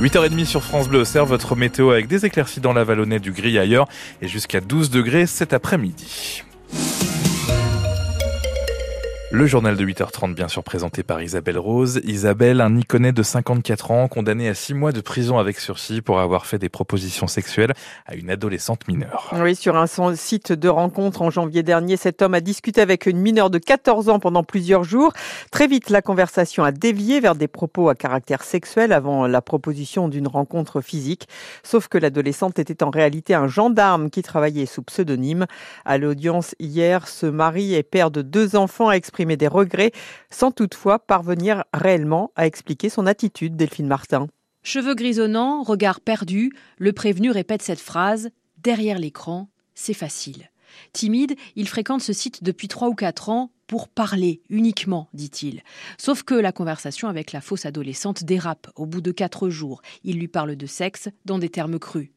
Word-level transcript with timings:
8h30 0.00 0.44
sur 0.44 0.62
France 0.62 0.90
Bleu 0.90 1.00
Auxerre, 1.00 1.24
votre 1.24 1.56
météo 1.56 1.90
avec 1.90 2.06
des 2.06 2.26
éclaircies 2.26 2.60
dans 2.60 2.74
la 2.74 2.84
vallonnée 2.84 3.18
du 3.18 3.32
gris 3.32 3.58
ailleurs 3.58 3.88
et 4.20 4.28
jusqu'à 4.28 4.60
12 4.60 4.90
degrés 4.90 5.26
cet 5.26 5.54
après-midi. 5.54 6.42
Le 9.32 9.44
journal 9.44 9.76
de 9.76 9.84
8h30, 9.84 10.34
bien 10.34 10.46
sûr, 10.46 10.62
présenté 10.62 11.02
par 11.02 11.20
Isabelle 11.20 11.58
Rose. 11.58 12.00
Isabelle, 12.04 12.60
un 12.60 12.76
Iconais 12.76 13.10
de 13.10 13.24
54 13.24 13.90
ans, 13.90 14.06
condamné 14.06 14.48
à 14.48 14.54
6 14.54 14.72
mois 14.74 14.92
de 14.92 15.00
prison 15.00 15.36
avec 15.38 15.58
sursis 15.58 16.00
pour 16.00 16.20
avoir 16.20 16.46
fait 16.46 16.60
des 16.60 16.68
propositions 16.68 17.26
sexuelles 17.26 17.72
à 18.06 18.14
une 18.14 18.30
adolescente 18.30 18.86
mineure. 18.86 19.34
Oui, 19.36 19.56
sur 19.56 19.76
un 19.76 19.86
site 20.14 20.52
de 20.52 20.68
rencontre 20.68 21.22
en 21.22 21.30
janvier 21.30 21.64
dernier, 21.64 21.96
cet 21.96 22.22
homme 22.22 22.34
a 22.34 22.40
discuté 22.40 22.80
avec 22.80 23.06
une 23.06 23.18
mineure 23.18 23.50
de 23.50 23.58
14 23.58 24.10
ans 24.10 24.20
pendant 24.20 24.44
plusieurs 24.44 24.84
jours. 24.84 25.12
Très 25.50 25.66
vite, 25.66 25.90
la 25.90 26.02
conversation 26.02 26.62
a 26.62 26.70
dévié 26.70 27.18
vers 27.18 27.34
des 27.34 27.48
propos 27.48 27.88
à 27.88 27.96
caractère 27.96 28.44
sexuel 28.44 28.92
avant 28.92 29.26
la 29.26 29.42
proposition 29.42 30.08
d'une 30.08 30.28
rencontre 30.28 30.80
physique. 30.80 31.26
Sauf 31.64 31.88
que 31.88 31.98
l'adolescente 31.98 32.60
était 32.60 32.84
en 32.84 32.90
réalité 32.90 33.34
un 33.34 33.48
gendarme 33.48 34.08
qui 34.08 34.22
travaillait 34.22 34.66
sous 34.66 34.82
pseudonyme. 34.82 35.46
À 35.84 35.98
l'audience 35.98 36.54
hier, 36.60 37.08
ce 37.08 37.26
mari 37.26 37.74
et 37.74 37.82
père 37.82 38.12
de 38.12 38.22
deux 38.22 38.54
enfants 38.54 38.88
a 38.88 38.92
exprimé 38.92 39.15
des 39.24 39.48
regrets 39.48 39.92
sans 40.30 40.50
toutefois 40.50 40.98
parvenir 40.98 41.64
réellement 41.72 42.32
à 42.36 42.46
expliquer 42.46 42.88
son 42.88 43.06
attitude, 43.06 43.56
Delphine 43.56 43.86
Martin. 43.86 44.28
Cheveux 44.62 44.94
grisonnants, 44.94 45.62
regard 45.62 46.00
perdu, 46.00 46.52
le 46.78 46.92
prévenu 46.92 47.30
répète 47.30 47.62
cette 47.62 47.80
phrase 47.80 48.30
Derrière 48.58 48.98
l'écran, 48.98 49.48
c'est 49.74 49.94
facile. 49.94 50.50
Timide, 50.92 51.36
il 51.54 51.68
fréquente 51.68 52.02
ce 52.02 52.12
site 52.12 52.42
depuis 52.42 52.68
trois 52.68 52.88
ou 52.88 52.94
quatre 52.94 53.28
ans 53.28 53.50
pour 53.66 53.88
parler 53.88 54.42
uniquement, 54.48 55.08
dit-il. 55.14 55.62
Sauf 55.98 56.22
que 56.22 56.34
la 56.34 56.52
conversation 56.52 57.08
avec 57.08 57.32
la 57.32 57.40
fausse 57.40 57.66
adolescente 57.66 58.24
dérape 58.24 58.68
au 58.76 58.86
bout 58.86 59.00
de 59.00 59.12
quatre 59.12 59.48
jours. 59.48 59.82
Il 60.04 60.18
lui 60.18 60.28
parle 60.28 60.56
de 60.56 60.66
sexe 60.66 61.08
dans 61.24 61.38
des 61.38 61.48
termes 61.48 61.78
crus. 61.78 62.10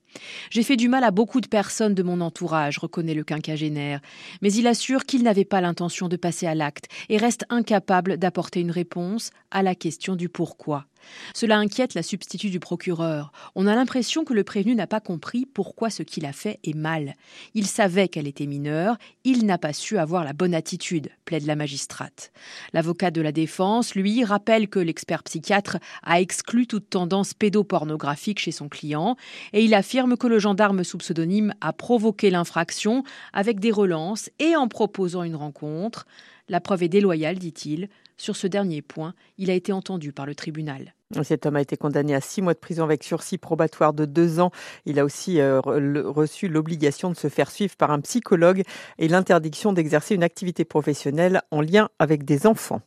J'ai 0.50 0.64
fait 0.64 0.78
du 0.78 0.90
mal 0.90 1.04
à 1.04 1.12
beaucoup 1.12 1.42
de 1.42 1.48
personnes 1.48 1.94
de 1.94 2.04
mon 2.04 2.22
entourage, 2.22 2.78
reconnaît 2.78 3.14
le 3.14 3.24
quinquagénaire, 3.24 4.02
mais 4.42 4.52
il 4.54 4.68
assure 4.68 5.06
qu'il 5.06 5.24
n'avait 5.24 5.46
pas 5.46 5.62
l'intention 5.62 6.08
de 6.08 6.18
passer 6.18 6.48
à 6.48 6.56
l'acte 6.56 6.86
et 7.10 7.18
reste 7.18 7.46
incapable 7.50 8.18
d'apporter 8.18 8.62
une 8.62 8.72
réponse 8.72 9.32
à 9.52 9.64
la 9.64 9.76
question 9.76 10.16
du 10.16 10.30
pourquoi. 10.30 10.89
Cela 11.34 11.58
inquiète 11.58 11.94
la 11.94 12.04
substitut 12.04 12.50
du 12.50 12.60
procureur. 12.60 13.32
On 13.56 13.68
a 13.68 13.76
l'impression 13.76 14.24
que 14.24 14.34
le 14.34 14.44
prévenu 14.44 14.76
n'a 14.76 14.88
pas 14.88 15.00
compris 15.00 15.46
pourquoi 15.46 15.90
ce 15.90 16.04
qu'il 16.04 16.26
a 16.26 16.34
fait 16.34 16.60
est 16.64 16.76
mal. 16.76 17.16
Il 17.54 17.68
savait 17.68 18.08
qu'elle 18.08 18.28
était 18.28 18.46
mineure, 18.46 18.98
il 19.24 19.46
n'a 19.46 19.58
pas 19.58 19.74
su 19.74 19.98
avoir 19.98 20.24
la 20.24 20.34
bonne 20.34 20.54
attitude, 20.54 21.10
plaide 21.26 21.46
la 21.46 21.56
magistrate. 21.56 22.32
L'avocat 22.74 23.12
de 23.12 23.22
la 23.22 23.32
défense, 23.32 23.96
lui, 23.96 24.24
rappelle 24.24 24.68
que 24.68 24.80
l'expert 24.80 25.24
psychiatre 25.24 25.78
a 26.04 26.22
exclu 26.22 26.68
toute 26.68 26.90
tendance 26.90 27.34
pédopornographique 27.34 28.40
chez 28.40 28.52
son 28.52 28.70
client 28.70 29.16
et 29.54 29.64
il 29.64 29.74
affirme 29.74 30.18
que 30.18 30.28
le 30.28 30.40
gendarme 30.40 30.84
sous 30.84 30.98
pseudonyme 30.98 31.54
a 31.62 31.74
provoqué 31.74 32.30
l'infraction 32.30 33.04
avec 33.34 33.60
des 33.60 33.72
relances 33.72 34.30
et 34.40 34.56
en 34.56 34.68
proposant 34.68 35.24
une 35.24 35.36
rencontre. 35.36 36.06
La 36.50 36.60
preuve 36.60 36.84
est 36.84 36.90
déloyale, 36.90 37.38
dit-il. 37.38 37.90
Sur 38.20 38.36
ce 38.36 38.48
dernier 38.48 38.82
point, 38.82 39.14
il 39.38 39.50
a 39.50 39.54
été 39.54 39.72
entendu 39.72 40.12
par 40.12 40.26
le 40.26 40.36
tribunal. 40.36 40.94
Cet 41.24 41.48
homme 41.48 41.56
a 41.56 41.62
été 41.62 41.76
condamné 41.76 42.14
à 42.14 42.22
six 42.22 42.40
mois 42.40 42.54
de 42.54 42.60
prison 42.60 42.84
avec 42.84 43.04
sursis 43.04 43.40
probatoire 43.40 43.94
de 43.94 44.06
deux 44.06 44.40
ans. 44.40 44.52
Il 44.86 45.00
a 45.00 45.06
aussi 45.06 45.40
euh, 45.40 45.60
reçu 45.60 46.48
l'obligation 46.48 47.10
de 47.10 47.16
se 47.16 47.30
faire 47.30 47.50
suivre 47.50 47.76
par 47.76 47.90
un 47.90 48.00
psychologue 48.00 48.62
et 49.00 49.08
l'interdiction 49.08 49.74
d'exercer 49.74 50.14
une 50.14 50.22
activité 50.22 50.66
professionnelle 50.66 51.42
en 51.50 51.62
lien 51.62 51.90
avec 51.98 52.26
des 52.26 52.46
enfants. 52.46 52.82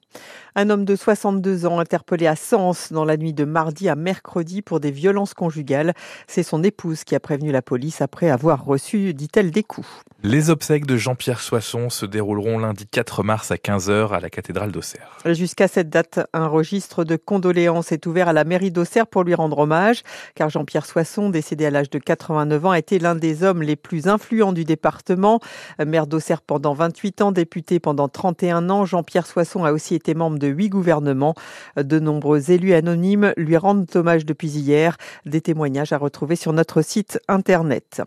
Un 0.54 0.70
homme 0.70 0.84
de 0.84 0.94
62 0.94 1.66
ans 1.66 1.80
interpellé 1.80 2.28
à 2.28 2.36
Sens 2.36 2.92
dans 2.92 3.04
la 3.04 3.16
nuit 3.16 3.32
de 3.32 3.44
mardi 3.44 3.88
à 3.88 3.96
mercredi 3.96 4.62
pour 4.62 4.78
des 4.78 4.92
violences 4.92 5.34
conjugales. 5.34 5.92
C'est 6.28 6.44
son 6.44 6.62
épouse 6.62 7.02
qui 7.02 7.16
a 7.16 7.20
prévenu 7.20 7.50
la 7.50 7.62
police 7.62 8.02
après 8.02 8.30
avoir 8.30 8.64
reçu, 8.64 9.14
dit-elle, 9.14 9.50
des 9.50 9.64
coups. 9.64 9.88
Les 10.22 10.50
obsèques 10.50 10.86
de 10.86 10.96
Jean-Pierre 10.96 11.40
Soisson 11.40 11.90
se 11.90 12.06
dérouleront 12.06 12.60
lundi 12.60 12.86
4 12.86 13.24
mars 13.24 13.50
à 13.50 13.56
15h 13.56 14.12
à 14.12 14.20
la 14.20 14.30
cathédrale 14.30 14.70
d'Auxerre. 14.70 15.18
Jusqu'à 15.24 15.68
cette 15.68 15.88
date, 15.88 16.20
un 16.32 16.48
registre 16.48 17.04
de 17.04 17.14
condoléances 17.14 17.92
est 17.92 18.06
ouvert 18.06 18.28
à 18.28 18.32
la 18.32 18.42
mairie 18.42 18.72
d'Auxerre 18.72 19.06
pour 19.06 19.22
lui 19.22 19.34
rendre 19.34 19.58
hommage, 19.58 20.02
car 20.34 20.50
Jean-Pierre 20.50 20.84
Soisson, 20.84 21.30
décédé 21.30 21.64
à 21.64 21.70
l'âge 21.70 21.90
de 21.90 22.00
89 22.00 22.66
ans, 22.66 22.70
a 22.72 22.78
été 22.78 22.98
l'un 22.98 23.14
des 23.14 23.44
hommes 23.44 23.62
les 23.62 23.76
plus 23.76 24.08
influents 24.08 24.52
du 24.52 24.64
département. 24.64 25.38
Maire 25.84 26.08
d'Auxerre 26.08 26.42
pendant 26.42 26.74
28 26.74 27.22
ans, 27.22 27.30
député 27.30 27.78
pendant 27.78 28.08
31 28.08 28.68
ans, 28.68 28.84
Jean-Pierre 28.84 29.26
Soisson 29.26 29.64
a 29.64 29.72
aussi 29.72 29.94
été 29.94 30.14
membre 30.14 30.40
de 30.40 30.48
huit 30.48 30.70
gouvernements. 30.70 31.34
De 31.76 32.00
nombreux 32.00 32.50
élus 32.50 32.74
anonymes 32.74 33.32
lui 33.36 33.56
rendent 33.56 33.86
hommage 33.94 34.26
depuis 34.26 34.50
hier. 34.50 34.96
Des 35.24 35.40
témoignages 35.40 35.92
à 35.92 35.98
retrouver 35.98 36.34
sur 36.34 36.52
notre 36.52 36.82
site 36.82 37.20
internet. 37.28 38.02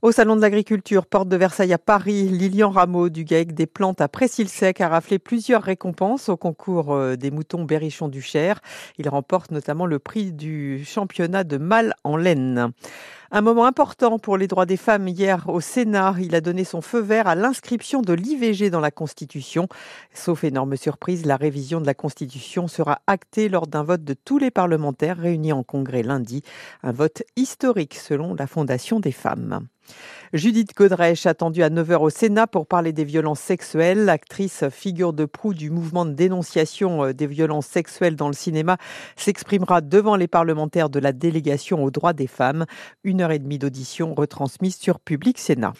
Au 0.00 0.12
Salon 0.12 0.36
de 0.36 0.40
l'Agriculture, 0.40 1.06
porte 1.06 1.28
de 1.28 1.36
Versailles 1.36 1.72
à 1.72 1.78
Paris, 1.78 2.28
Lilian 2.28 2.70
Rameau 2.70 3.08
du 3.08 3.24
GAEC 3.24 3.52
des 3.52 3.66
plantes 3.66 4.00
à 4.00 4.06
Précile-Sec 4.06 4.80
a 4.80 4.88
raflé 4.88 5.18
plusieurs 5.18 5.60
récompenses 5.60 6.28
au 6.28 6.36
concours 6.36 6.94
euh, 6.94 7.16
des 7.16 7.32
moutons 7.32 7.64
berrichons 7.64 8.06
du 8.06 8.22
Cher. 8.22 8.60
Il 8.98 9.08
remporte 9.08 9.50
notamment 9.50 9.86
le 9.86 9.98
prix 9.98 10.32
du 10.32 10.84
championnat 10.84 11.42
de 11.42 11.56
mâle 11.56 11.94
en 12.04 12.16
laine. 12.16 12.70
Un 13.30 13.42
moment 13.42 13.66
important 13.66 14.18
pour 14.18 14.38
les 14.38 14.46
droits 14.46 14.64
des 14.64 14.78
femmes 14.78 15.06
hier 15.06 15.50
au 15.50 15.60
Sénat. 15.60 16.14
Il 16.18 16.34
a 16.34 16.40
donné 16.40 16.64
son 16.64 16.80
feu 16.80 17.00
vert 17.00 17.26
à 17.26 17.34
l'inscription 17.34 18.00
de 18.00 18.14
l'IVG 18.14 18.70
dans 18.70 18.80
la 18.80 18.90
Constitution. 18.90 19.68
Sauf 20.14 20.44
énorme 20.44 20.78
surprise, 20.78 21.26
la 21.26 21.36
révision 21.36 21.82
de 21.82 21.86
la 21.86 21.92
Constitution 21.92 22.68
sera 22.68 23.02
actée 23.06 23.50
lors 23.50 23.66
d'un 23.66 23.82
vote 23.82 24.02
de 24.02 24.14
tous 24.14 24.38
les 24.38 24.50
parlementaires 24.50 25.18
réunis 25.18 25.52
en 25.52 25.62
congrès 25.62 26.02
lundi. 26.02 26.42
Un 26.82 26.92
vote 26.92 27.22
historique 27.36 27.96
selon 27.96 28.34
la 28.34 28.46
Fondation 28.46 28.98
des 28.98 29.12
femmes. 29.12 29.68
Judith 30.34 30.74
Godrèche, 30.76 31.24
attendue 31.24 31.62
à 31.62 31.70
9h 31.70 31.96
au 31.96 32.10
Sénat 32.10 32.46
pour 32.46 32.66
parler 32.66 32.92
des 32.92 33.04
violences 33.04 33.40
sexuelles. 33.40 34.04
L'actrice 34.04 34.68
figure 34.70 35.14
de 35.14 35.24
proue 35.24 35.54
du 35.54 35.70
mouvement 35.70 36.04
de 36.04 36.12
dénonciation 36.12 37.04
euh, 37.04 37.12
des 37.14 37.26
violences 37.26 37.66
sexuelles 37.66 38.14
dans 38.14 38.28
le 38.28 38.34
cinéma 38.34 38.76
s'exprimera 39.16 39.80
devant 39.80 40.16
les 40.16 40.28
parlementaires 40.28 40.90
de 40.90 40.98
la 40.98 41.12
délégation 41.12 41.82
aux 41.82 41.90
droits 41.90 42.12
des 42.12 42.26
femmes. 42.26 42.66
Heure 43.20 43.32
et 43.32 43.38
demie 43.38 43.58
d'audition 43.58 44.14
retransmise 44.14 44.76
sur 44.76 45.00
Public 45.00 45.38
Sénat. 45.38 45.74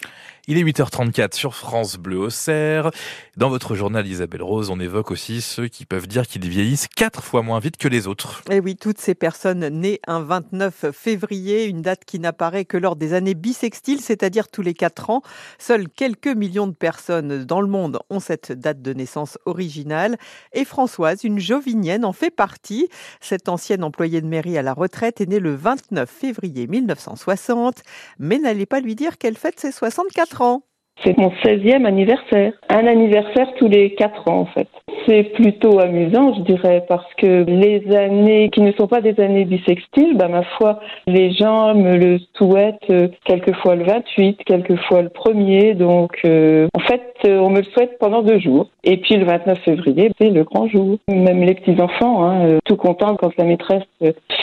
Il 0.50 0.56
est 0.56 0.64
8h34 0.64 1.34
sur 1.34 1.54
France 1.54 1.96
Bleu 1.96 2.16
au 2.16 2.30
Cerf. 2.30 2.90
Dans 3.36 3.50
votre 3.50 3.74
journal 3.74 4.06
Isabelle 4.06 4.42
Rose, 4.42 4.70
on 4.70 4.80
évoque 4.80 5.10
aussi 5.10 5.42
ceux 5.42 5.68
qui 5.68 5.84
peuvent 5.84 6.06
dire 6.06 6.26
qu'ils 6.26 6.48
vieillissent 6.48 6.88
quatre 6.88 7.22
fois 7.22 7.42
moins 7.42 7.58
vite 7.58 7.76
que 7.76 7.86
les 7.86 8.06
autres. 8.06 8.42
Et 8.50 8.58
oui, 8.58 8.74
toutes 8.74 8.96
ces 8.96 9.14
personnes 9.14 9.68
nées 9.68 10.00
un 10.06 10.20
29 10.20 10.86
février, 10.90 11.66
une 11.66 11.82
date 11.82 12.06
qui 12.06 12.18
n'apparaît 12.18 12.64
que 12.64 12.78
lors 12.78 12.96
des 12.96 13.12
années 13.12 13.34
bissextiles, 13.34 14.00
c'est-à-dire 14.00 14.48
tous 14.48 14.62
les 14.62 14.72
quatre 14.72 15.10
ans. 15.10 15.20
Seuls 15.58 15.86
quelques 15.86 16.28
millions 16.28 16.66
de 16.66 16.72
personnes 16.72 17.44
dans 17.44 17.60
le 17.60 17.68
monde 17.68 17.98
ont 18.08 18.18
cette 18.18 18.50
date 18.50 18.80
de 18.80 18.94
naissance 18.94 19.36
originale. 19.44 20.16
Et 20.54 20.64
Françoise, 20.64 21.24
une 21.24 21.40
jovinienne, 21.40 22.06
en 22.06 22.14
fait 22.14 22.30
partie. 22.30 22.88
Cette 23.20 23.50
ancienne 23.50 23.84
employée 23.84 24.22
de 24.22 24.26
mairie 24.26 24.56
à 24.56 24.62
la 24.62 24.72
retraite 24.72 25.20
est 25.20 25.26
née 25.26 25.40
le 25.40 25.54
29 25.54 26.08
février 26.08 26.66
1960, 26.66 27.82
mais 28.18 28.38
n'allez 28.38 28.64
pas 28.64 28.80
lui 28.80 28.94
dire 28.94 29.18
qu'elle 29.18 29.36
fête 29.36 29.60
ses 29.60 29.72
64 29.72 30.37
Bertrand. 30.38 30.62
C'est 31.04 31.16
mon 31.18 31.30
16e 31.44 31.84
anniversaire. 31.84 32.52
Un 32.68 32.86
anniversaire 32.86 33.52
tous 33.58 33.68
les 33.68 33.94
4 33.94 34.28
ans 34.28 34.40
en 34.40 34.46
fait 34.46 34.68
c'est 35.08 35.22
plutôt 35.22 35.80
amusant, 35.80 36.34
je 36.34 36.40
dirais, 36.42 36.84
parce 36.86 37.12
que 37.14 37.44
les 37.44 37.96
années 37.96 38.50
qui 38.50 38.60
ne 38.60 38.72
sont 38.72 38.86
pas 38.86 39.00
des 39.00 39.18
années 39.20 39.44
bissextiles, 39.46 40.16
bah, 40.16 40.28
ma 40.28 40.42
foi, 40.42 40.80
les 41.06 41.32
gens 41.32 41.74
me 41.74 41.96
le 41.96 42.18
souhaitent 42.34 42.90
euh, 42.90 43.08
quelquefois 43.24 43.74
le 43.74 43.84
28, 43.84 44.44
quelquefois 44.44 45.02
le 45.02 45.08
1er. 45.08 45.74
Donc, 45.74 46.12
euh, 46.24 46.68
en 46.74 46.80
fait, 46.80 47.02
euh, 47.24 47.38
on 47.38 47.50
me 47.50 47.60
le 47.60 47.64
souhaite 47.64 47.98
pendant 47.98 48.22
deux 48.22 48.38
jours. 48.38 48.68
Et 48.84 48.98
puis 48.98 49.16
le 49.16 49.24
29 49.24 49.58
février, 49.64 50.10
c'est 50.20 50.30
le 50.30 50.44
grand 50.44 50.68
jour. 50.68 50.98
Même 51.08 51.42
les 51.42 51.54
petits-enfants, 51.54 52.24
hein, 52.24 52.58
tout 52.64 52.76
contents 52.76 53.16
quand 53.16 53.36
la 53.38 53.44
maîtresse 53.44 53.84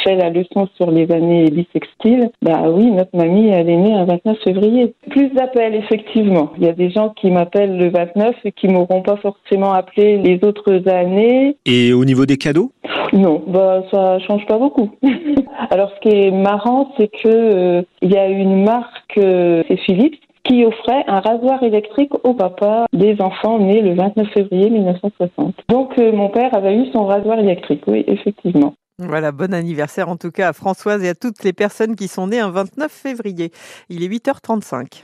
fait 0.04 0.16
la 0.16 0.30
leçon 0.30 0.68
sur 0.76 0.92
les 0.92 1.12
années 1.12 1.50
bissextiles. 1.50 2.30
Bah 2.42 2.64
oui, 2.70 2.92
notre 2.92 3.16
mamie, 3.16 3.50
elle 3.50 3.70
est 3.70 3.78
née 3.78 3.94
un 3.94 4.06
29 4.06 4.38
février. 4.44 4.94
Plus 5.10 5.30
d'appels, 5.30 5.76
effectivement. 5.76 6.45
Il 6.58 6.64
y 6.64 6.68
a 6.68 6.74
des 6.74 6.90
gens 6.90 7.10
qui 7.10 7.32
m'appellent 7.32 7.78
le 7.78 7.90
29 7.90 8.36
et 8.44 8.52
qui 8.52 8.68
m'auront 8.68 9.02
pas 9.02 9.18
forcément 9.18 9.74
appelé 9.74 10.18
les 10.18 10.44
autres 10.44 10.88
années. 10.90 11.58
Et 11.66 11.94
au 11.94 12.06
niveau 12.06 12.26
des 12.26 12.38
cadeaux? 12.38 12.72
Non, 13.14 13.44
bah 13.48 13.84
ça 13.92 14.20
change 14.20 14.46
pas 14.46 14.58
beaucoup. 14.58 14.90
Alors 15.70 15.92
ce 15.96 16.00
qui 16.02 16.16
est 16.16 16.32
marrant, 16.32 16.92
c'est 16.98 17.08
que 17.08 17.28
euh, 17.28 17.82
il 18.02 18.12
y 18.12 18.18
a 18.18 18.28
une 18.28 18.64
marque, 18.64 19.18
euh, 19.18 19.64
c'est 19.68 19.78
Philips, 19.78 20.20
qui 20.44 20.64
offrait 20.64 21.04
un 21.08 21.20
rasoir 21.20 21.64
électrique 21.64 22.12
au 22.24 22.34
papa 22.34 22.86
des 22.94 23.20
enfants 23.20 23.60
nés 23.60 23.82
le 23.82 23.96
29 23.96 24.28
février 24.34 24.70
1960. 24.70 25.56
Donc 25.70 25.98
euh, 25.98 26.12
mon 26.12 26.30
père 26.30 26.54
avait 26.54 26.76
eu 26.76 26.92
son 26.92 27.06
rasoir 27.06 27.40
électrique, 27.40 27.84
oui, 27.88 28.04
effectivement. 28.08 28.76
Voilà, 28.98 29.34
bon 29.34 29.54
anniversaire 29.54 30.08
en 30.08 30.16
tout 30.16 30.32
cas 30.32 30.50
à 30.50 30.54
Françoise 30.54 31.04
et 31.04 31.10
à 31.10 31.16
toutes 31.16 31.44
les 31.44 31.52
personnes 31.52 31.98
qui 31.98 32.08
sont 32.08 32.28
nées 32.28 32.40
un 32.40 32.50
29 32.50 32.90
février. 32.90 33.52
Il 33.90 34.04
est 34.04 34.08
8h35. 34.08 35.04